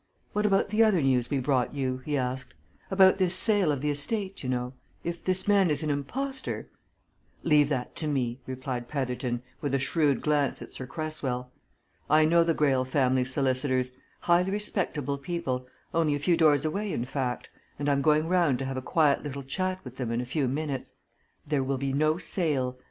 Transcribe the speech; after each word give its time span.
"What 0.33 0.47
about 0.47 0.69
the 0.69 0.81
other 0.83 0.99
news 0.99 1.29
we 1.29 1.37
brought 1.37 1.75
you?" 1.75 1.99
he 1.99 2.17
asked. 2.17 2.55
"About 2.89 3.19
this 3.19 3.35
sale 3.35 3.71
of 3.71 3.81
the 3.81 3.91
estate, 3.91 4.41
you 4.41 4.49
know? 4.49 4.73
If 5.03 5.23
this 5.23 5.47
man 5.47 5.69
is 5.69 5.83
an 5.83 5.91
impostor" 5.91 6.71
"Leave 7.43 7.69
that 7.69 7.95
to 7.97 8.07
me," 8.07 8.39
replied 8.47 8.87
Petherton, 8.87 9.43
with 9.61 9.75
a 9.75 9.77
shrewd 9.79 10.21
glance 10.23 10.59
at 10.59 10.73
Sir 10.73 10.87
Cresswell. 10.87 11.51
"I 12.09 12.25
know 12.25 12.43
the 12.43 12.55
Greyle 12.55 12.83
family 12.83 13.23
solicitors 13.25 13.91
highly 14.21 14.49
respectable 14.49 15.19
people 15.19 15.67
only 15.93 16.15
a 16.15 16.19
few 16.19 16.35
doors 16.35 16.65
away, 16.65 16.91
in 16.91 17.05
fact 17.05 17.51
and 17.77 17.87
I'm 17.87 18.01
going 18.01 18.27
round 18.27 18.57
to 18.57 18.65
have 18.65 18.77
a 18.77 18.81
quiet 18.81 19.21
little 19.21 19.43
chat 19.43 19.81
with 19.85 19.97
them 19.97 20.11
in 20.11 20.19
a 20.19 20.25
few 20.25 20.47
minutes. 20.47 20.93
There 21.45 21.61
will 21.63 21.77
be 21.77 21.93
no 21.93 22.17
sale! 22.17 22.75